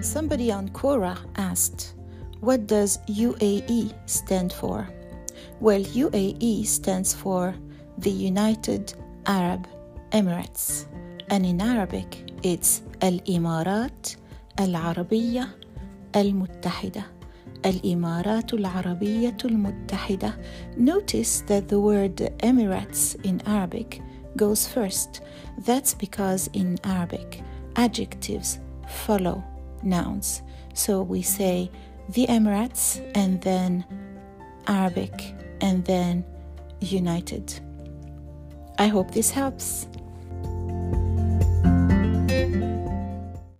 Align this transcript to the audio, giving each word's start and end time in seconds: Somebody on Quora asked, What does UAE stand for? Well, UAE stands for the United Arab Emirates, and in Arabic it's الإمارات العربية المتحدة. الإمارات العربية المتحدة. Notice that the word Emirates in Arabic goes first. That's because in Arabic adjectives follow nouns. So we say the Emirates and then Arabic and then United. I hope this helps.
Somebody 0.00 0.52
on 0.52 0.68
Quora 0.68 1.16
asked, 1.36 1.94
What 2.40 2.66
does 2.66 2.98
UAE 3.08 3.92
stand 4.06 4.52
for? 4.52 4.88
Well, 5.60 5.80
UAE 5.80 6.66
stands 6.66 7.14
for 7.14 7.54
the 7.98 8.10
United 8.10 8.94
Arab 9.26 9.66
Emirates, 10.12 10.86
and 11.30 11.44
in 11.46 11.60
Arabic 11.60 12.30
it's 12.42 12.82
الإمارات 13.02 14.08
العربية 14.60 15.48
المتحدة. 16.16 17.04
الإمارات 17.66 18.54
العربية 18.54 19.36
المتحدة. 19.44 20.34
Notice 20.76 21.40
that 21.40 21.68
the 21.68 21.80
word 21.80 22.16
Emirates 22.42 23.16
in 23.24 23.40
Arabic 23.46 24.02
goes 24.36 24.66
first. 24.66 25.22
That's 25.58 25.94
because 25.94 26.48
in 26.52 26.78
Arabic 26.84 27.42
adjectives 27.76 28.58
follow 28.86 29.42
nouns. 29.83 30.41
So 30.73 31.01
we 31.01 31.21
say 31.21 31.71
the 32.09 32.27
Emirates 32.27 33.01
and 33.15 33.41
then 33.41 33.85
Arabic 34.67 35.33
and 35.61 35.83
then 35.85 36.25
United. 36.79 37.59
I 38.79 38.87
hope 38.87 39.11
this 39.11 39.31
helps. 39.31 39.87